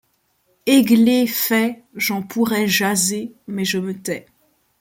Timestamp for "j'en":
1.93-2.23